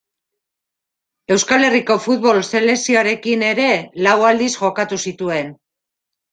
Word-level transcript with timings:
Euskal 1.35 1.65
Herriko 1.67 1.99
futbol 2.07 2.41
selekzioarekin 2.49 3.45
ere 3.53 3.69
lau 4.09 4.19
aldiz 4.33 4.51
jokatu 4.59 5.03
zituen. 5.09 5.57